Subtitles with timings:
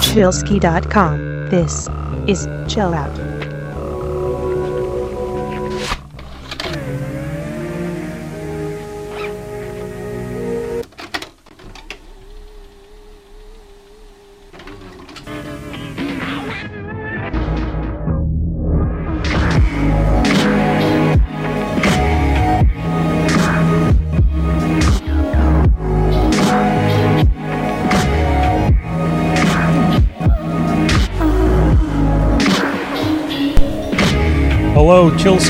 [0.00, 1.50] Chillsky.com.
[1.50, 1.88] This
[2.26, 3.35] is Chill Out.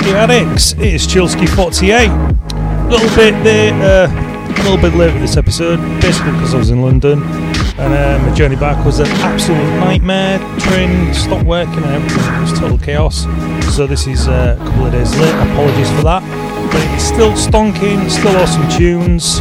[0.06, 0.72] Chillsky addicts.
[0.74, 2.08] It is Chillsky48.
[2.54, 3.72] A little bit there,
[4.06, 7.22] uh, a little bit late with this episode, basically because I was in London
[7.78, 10.38] and uh, my journey back was an absolute nightmare.
[10.60, 12.34] Train stopped working and everything.
[12.34, 13.24] It was total chaos.
[13.74, 15.34] So this is uh, a couple of days late.
[15.50, 16.22] Apologies for that.
[16.70, 19.38] But it's still stonking, still awesome tunes.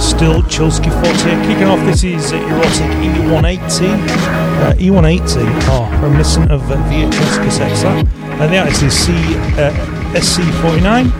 [0.00, 1.48] Still Chillsky 48.
[1.48, 3.88] Kicking off, this is Erotic E180.
[4.60, 8.19] Uh, E180, oh, reminiscent of uh, VHS cassettes.
[8.40, 9.70] And the artist is C, uh,
[10.14, 11.12] SC49.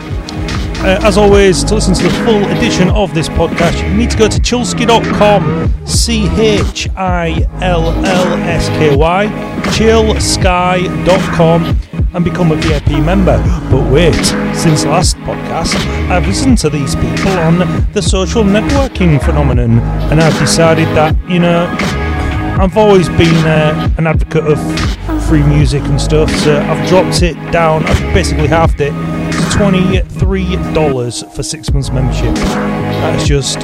[0.83, 4.17] Uh, as always, to listen to the full edition of this podcast, you need to
[4.17, 9.27] go to chillsky.com, C H I L L S K Y,
[9.77, 10.97] chillsky.com,
[12.15, 13.37] and become a VIP member.
[13.71, 14.15] But wait,
[14.57, 15.75] since last podcast,
[16.09, 17.59] I've listened to these people on
[17.93, 21.67] the social networking phenomenon, and I've decided that, you know,
[22.59, 24.59] I've always been uh, an advocate of
[25.31, 31.33] free music and stuff, so I've dropped it down, I've basically halved it to $23
[31.33, 32.35] for six months membership.
[32.35, 33.59] That's just,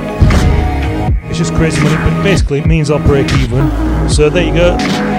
[1.29, 3.69] it's just crazy money, but basically it means I'll break even.
[4.09, 4.77] So there you go,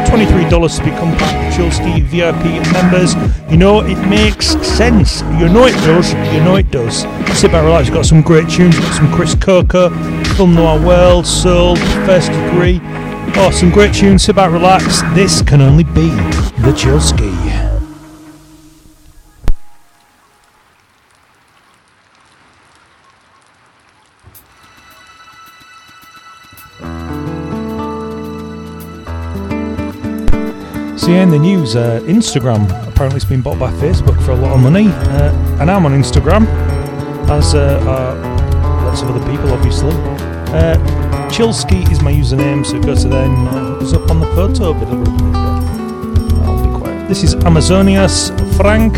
[0.08, 3.14] $23 to become part of Chillsky VIP members.
[3.52, 5.23] You know, it makes sense.
[5.42, 7.00] You know it does, you know it does.
[7.38, 9.89] Sit back, relax, you've got some great tunes, got some Chris Coco,
[10.36, 12.80] Film Noir World, Soul, First Degree.
[13.39, 14.23] Oh, some great tunes.
[14.23, 15.03] Sit back, relax.
[15.14, 16.09] This can only be
[16.64, 17.31] the Chillsky.
[30.97, 34.36] So yeah, in the news, uh, Instagram apparently has been bought by Facebook for a
[34.36, 36.47] lot of money, uh, and I'm on Instagram,
[37.30, 37.80] as uh,
[38.83, 39.93] lots of other people, obviously.
[40.49, 40.77] Uh,
[41.30, 44.73] Chillsky is my username, so go to there and uh, us up on the photo.
[44.73, 47.08] Bit of a- I'll be quiet.
[47.09, 48.93] This is Amazonias Frank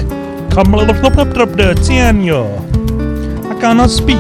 [1.74, 2.46] Tianyo.
[3.52, 4.18] I cannot speak.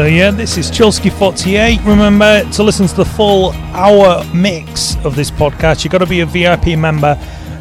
[0.00, 1.82] So yeah, this is Chillsky 48.
[1.84, 5.84] Remember to listen to the full hour mix of this podcast.
[5.84, 7.16] You've got to be a VIP member.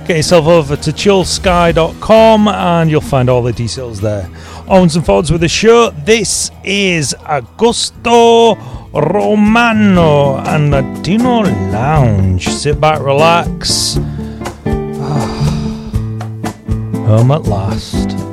[0.07, 4.29] Get yourself over to chillsky.com and you'll find all the details there.
[4.69, 5.89] Owens and forwards with the show.
[5.89, 8.55] This is Augusto
[8.93, 12.47] Romano and Latino Lounge.
[12.47, 13.95] Sit back, relax.
[17.03, 18.28] Home at last.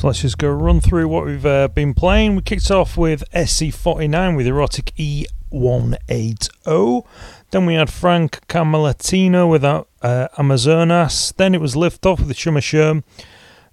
[0.00, 2.34] So let's just go run through what we've uh, been playing.
[2.34, 7.06] We kicked off with SC49 with Erotic E180.
[7.50, 9.84] Then we had Frank Carmelitano with uh,
[10.38, 11.34] Amazonas.
[11.36, 13.04] Then it was Lift Off with Shuma Shum.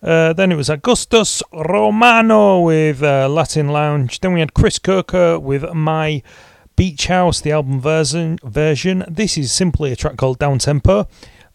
[0.03, 4.19] Uh, then it was Augustus Romano with uh, Latin Lounge.
[4.19, 6.21] Then we had Chris Coco with My
[6.75, 8.37] Beach House, the album version.
[8.43, 9.05] version.
[9.07, 11.07] This is simply a track called Down Tempo.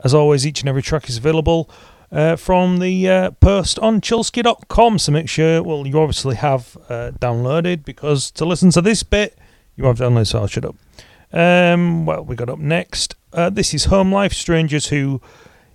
[0.02, 1.68] As always, each and every track is available
[2.12, 4.98] uh, from the uh, post on chillsky.com.
[4.98, 9.36] So make sure, well, you obviously have uh, downloaded because to listen to this bit,
[9.76, 10.76] you have downloaded, so I'll shut up.
[11.32, 13.14] Um, well, we got up next.
[13.32, 15.22] Uh, this is Home Life Strangers Who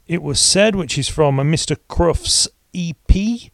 [0.05, 1.75] It Was Said, which is from a Mr.
[1.75, 3.51] Scruff's EP.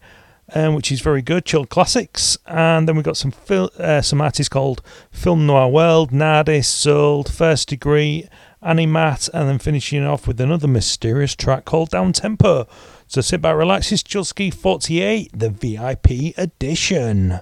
[0.55, 4.21] Um, which is very good, chill classics, and then we got some fil- uh, some
[4.21, 8.27] artists called Film Noir World, Nardis, Souled, First Degree,
[8.63, 12.67] Animat, and then finishing off with another mysterious track called Down Tempo.
[13.07, 13.91] So sit back, relax.
[13.91, 17.41] It's Chillsky 48, the VIP edition.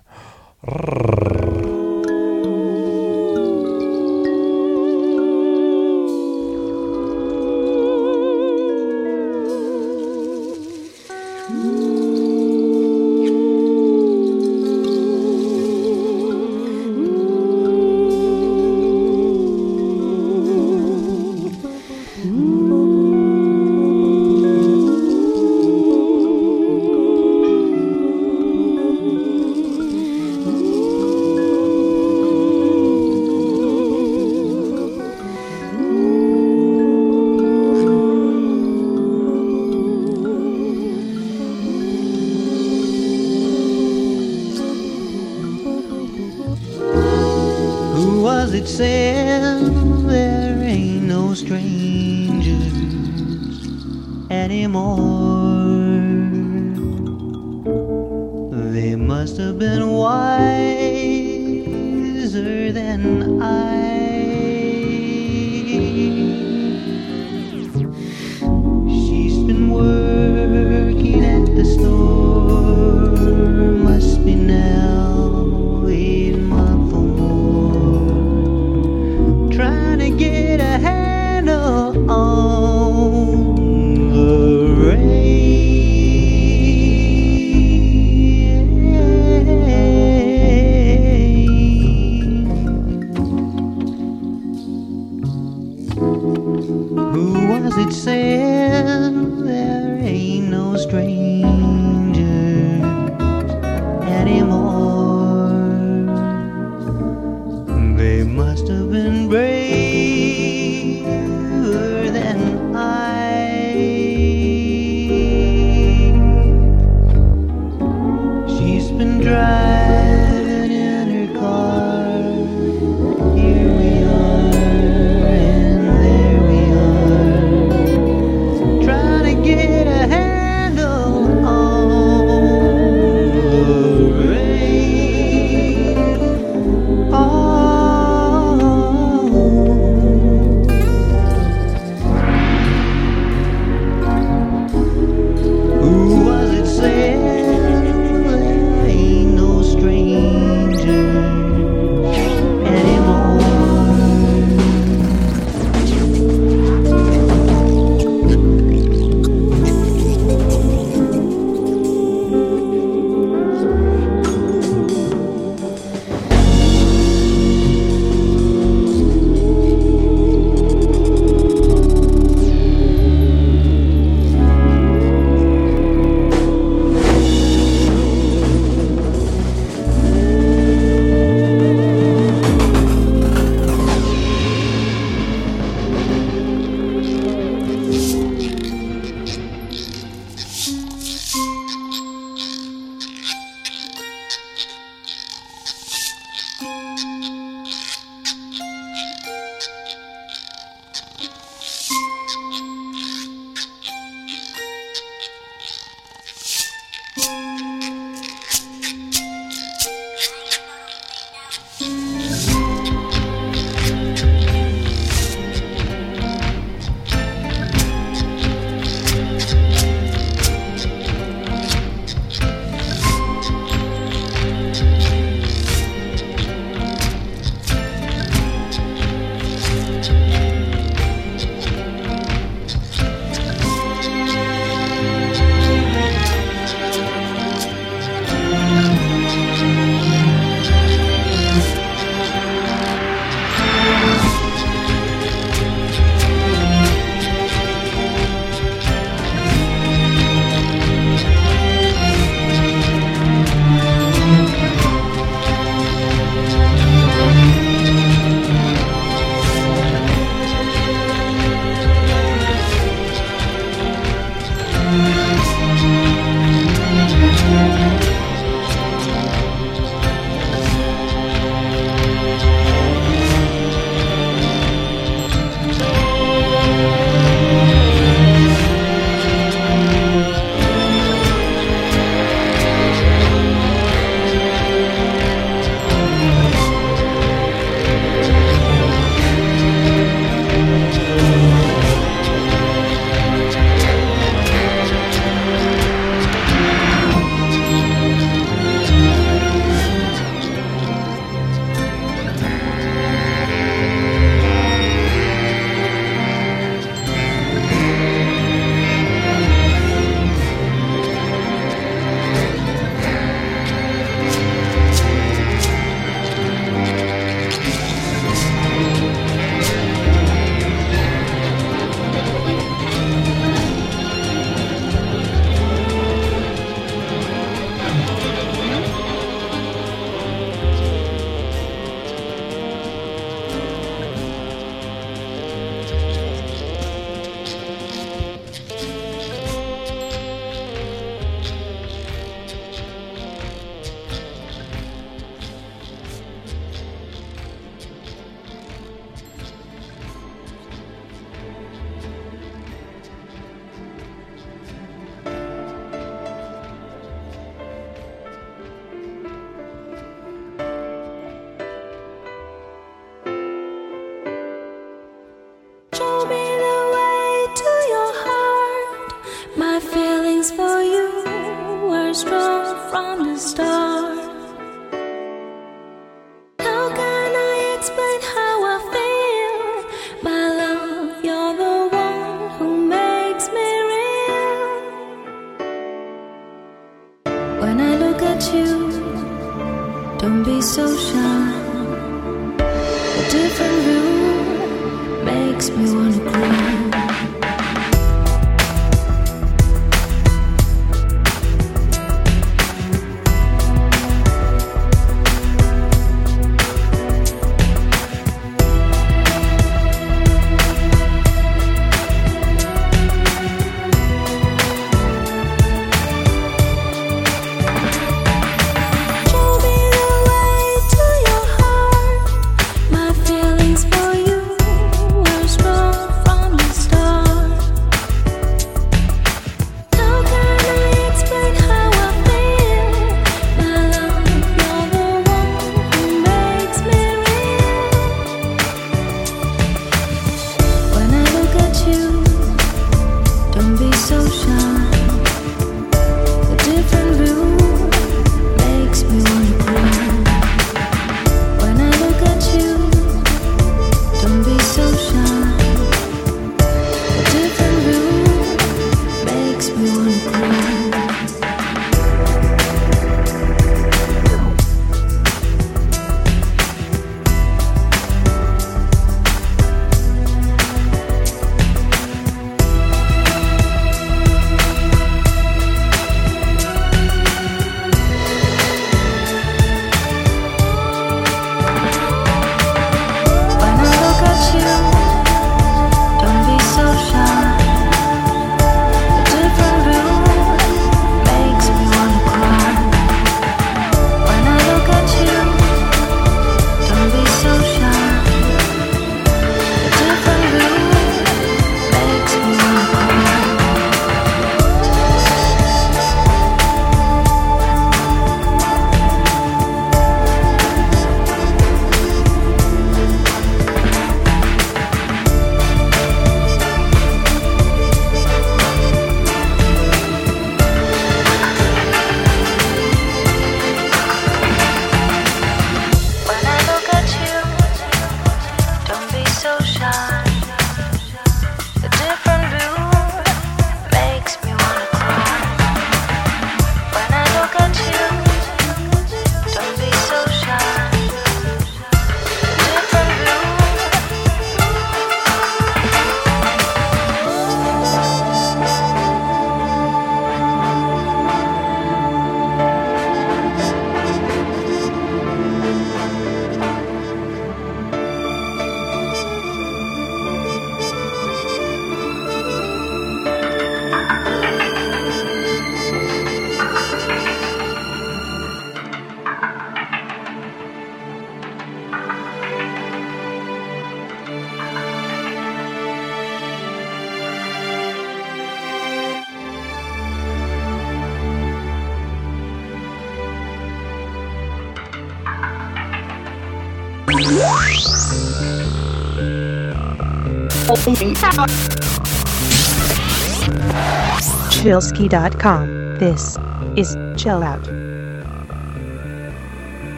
[594.52, 595.98] Chillsky.com.
[596.00, 596.38] This
[596.76, 597.81] is Chill Out.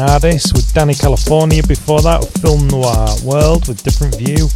[0.00, 1.62] Fantastic Nardis with Dani California.
[1.62, 4.48] Before that, Film Noir World with Different View.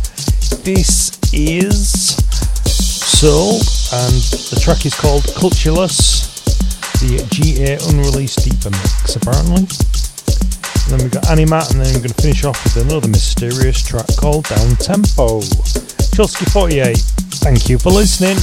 [0.64, 2.16] This is
[2.64, 3.60] Souled,
[3.92, 4.14] and
[4.50, 6.44] the track is called Cultureless,
[7.00, 9.68] the GA unreleased deeper mix, apparently.
[10.84, 13.82] And then we've got Animat, and then we're going to finish off with another mysterious
[13.82, 15.40] track called Down Tempo.
[16.16, 16.96] Chillsky 48,
[17.44, 18.36] thank you for listening.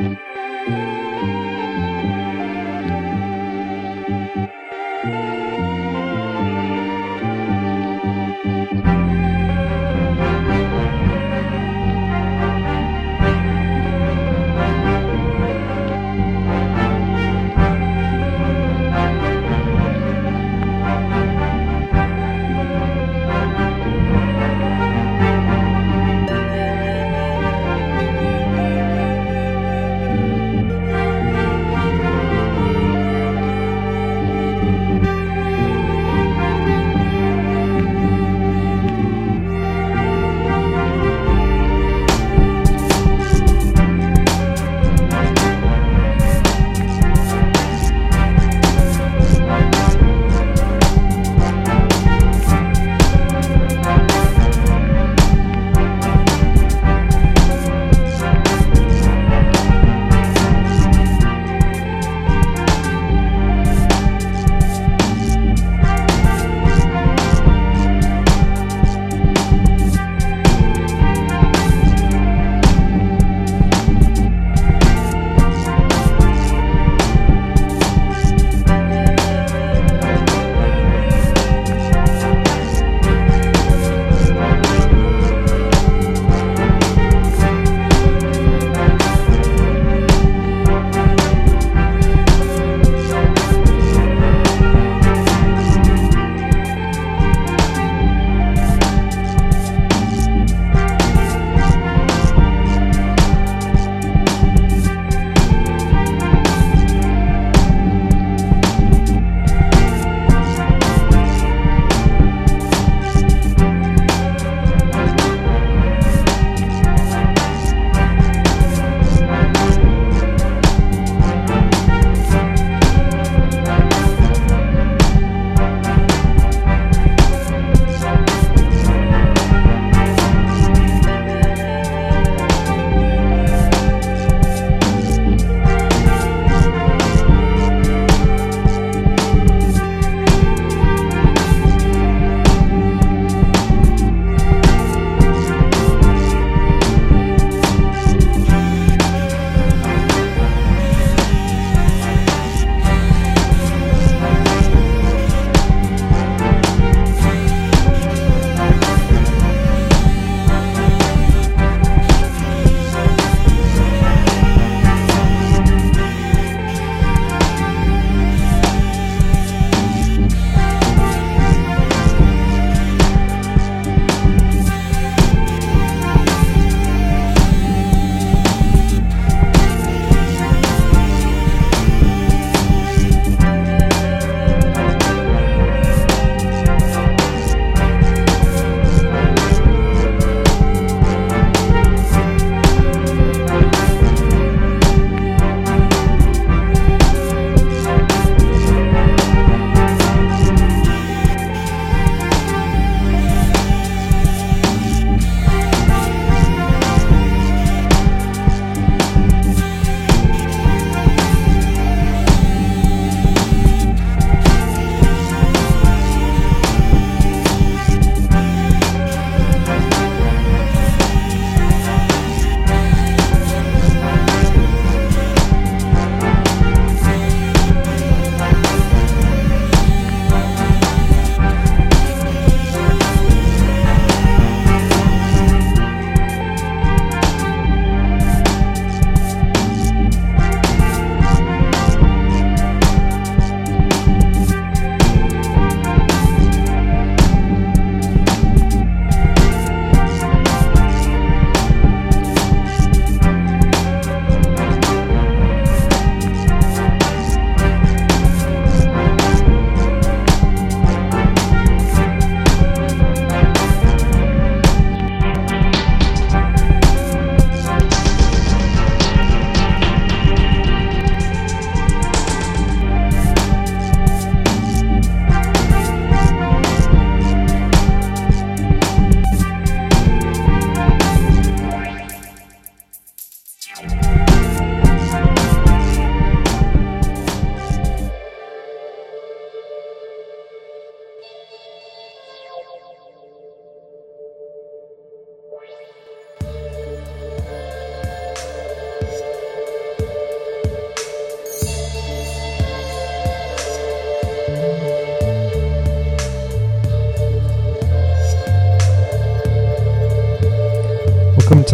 [0.00, 0.18] thank
[1.22, 1.39] you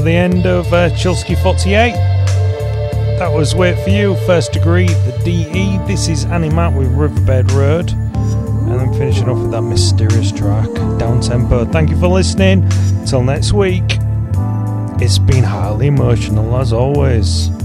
[0.07, 1.92] the end of uh, Chillsky 48.
[3.18, 5.78] That was Wait For You, First Degree, the DE.
[5.88, 7.90] This is Animat with Riverbed Road.
[7.90, 11.64] And then finishing off with that mysterious track, Down Tempo.
[11.64, 12.68] Thank you for listening.
[13.04, 13.82] Till next week,
[15.00, 17.55] it's been highly emotional as always.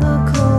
[0.00, 0.51] the cold.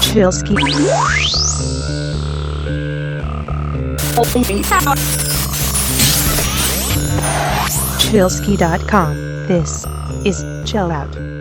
[0.00, 0.56] Chillsky.
[7.98, 9.14] Chillsky.com.
[9.46, 9.84] This
[10.24, 11.37] is Chill Out.